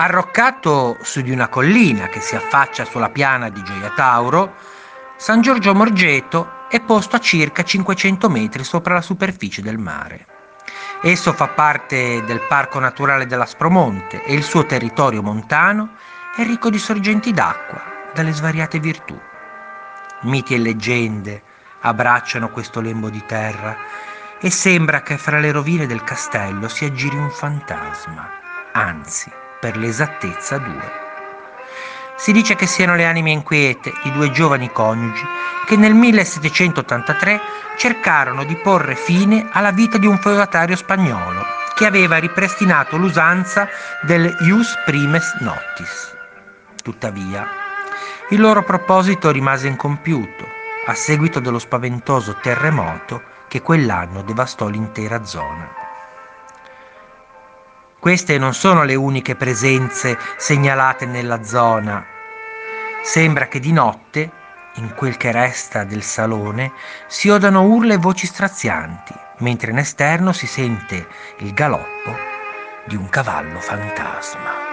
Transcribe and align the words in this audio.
Arroccato 0.00 0.96
su 1.02 1.22
di 1.22 1.32
una 1.32 1.48
collina 1.48 2.06
che 2.06 2.20
si 2.20 2.36
affaccia 2.36 2.84
sulla 2.84 3.08
piana 3.08 3.48
di 3.48 3.60
Gioia 3.64 3.90
Tauro, 3.90 4.54
San 5.16 5.40
Giorgio 5.40 5.74
Morgeto 5.74 6.66
è 6.68 6.80
posto 6.80 7.16
a 7.16 7.18
circa 7.18 7.64
500 7.64 8.28
metri 8.28 8.62
sopra 8.62 8.94
la 8.94 9.00
superficie 9.00 9.60
del 9.60 9.76
mare. 9.76 10.24
Esso 11.02 11.32
fa 11.32 11.48
parte 11.48 12.22
del 12.24 12.40
Parco 12.46 12.78
Naturale 12.78 13.26
dell'Aspromonte 13.26 14.22
e 14.22 14.34
il 14.34 14.44
suo 14.44 14.64
territorio 14.66 15.20
montano 15.20 15.96
è 16.36 16.44
ricco 16.44 16.70
di 16.70 16.78
sorgenti 16.78 17.32
d'acqua 17.32 17.82
dalle 18.14 18.30
svariate 18.30 18.78
virtù. 18.78 19.20
Miti 20.20 20.54
e 20.54 20.58
leggende 20.58 21.42
abbracciano 21.80 22.50
questo 22.50 22.80
lembo 22.80 23.10
di 23.10 23.24
terra 23.26 23.76
e 24.38 24.48
sembra 24.48 25.02
che 25.02 25.18
fra 25.18 25.40
le 25.40 25.50
rovine 25.50 25.86
del 25.86 26.04
castello 26.04 26.68
si 26.68 26.84
aggiri 26.84 27.16
un 27.16 27.30
fantasma, 27.30 28.30
anzi 28.74 29.46
per 29.60 29.76
l'esattezza 29.76 30.58
due. 30.58 31.06
Si 32.16 32.32
dice 32.32 32.54
che 32.56 32.66
siano 32.66 32.96
le 32.96 33.06
anime 33.06 33.30
inquiete 33.30 33.92
di 34.02 34.12
due 34.12 34.30
giovani 34.30 34.70
coniugi 34.72 35.24
che 35.66 35.76
nel 35.76 35.94
1783 35.94 37.40
cercarono 37.76 38.44
di 38.44 38.56
porre 38.56 38.96
fine 38.96 39.48
alla 39.52 39.70
vita 39.70 39.98
di 39.98 40.06
un 40.06 40.18
feudatario 40.18 40.74
spagnolo 40.74 41.44
che 41.74 41.86
aveva 41.86 42.16
ripristinato 42.16 42.96
l'usanza 42.96 43.68
del 44.02 44.36
ius 44.40 44.74
primes 44.84 45.36
notis. 45.40 46.16
Tuttavia, 46.82 47.46
il 48.30 48.40
loro 48.40 48.64
proposito 48.64 49.30
rimase 49.30 49.68
incompiuto 49.68 50.44
a 50.86 50.94
seguito 50.94 51.38
dello 51.38 51.58
spaventoso 51.58 52.38
terremoto 52.40 53.22
che 53.46 53.62
quell'anno 53.62 54.22
devastò 54.22 54.68
l'intera 54.68 55.24
zona. 55.24 55.87
Queste 58.00 58.38
non 58.38 58.54
sono 58.54 58.84
le 58.84 58.94
uniche 58.94 59.34
presenze 59.34 60.16
segnalate 60.36 61.04
nella 61.04 61.42
zona. 61.42 62.06
Sembra 63.02 63.48
che 63.48 63.58
di 63.58 63.72
notte, 63.72 64.30
in 64.74 64.94
quel 64.94 65.16
che 65.16 65.32
resta 65.32 65.82
del 65.82 66.04
salone, 66.04 66.72
si 67.08 67.28
odano 67.28 67.62
urla 67.62 67.94
e 67.94 67.98
voci 67.98 68.26
strazianti, 68.26 69.12
mentre 69.38 69.72
in 69.72 69.78
esterno 69.78 70.32
si 70.32 70.46
sente 70.46 71.08
il 71.38 71.52
galoppo 71.52 72.16
di 72.86 72.94
un 72.94 73.08
cavallo 73.08 73.58
fantasma. 73.58 74.67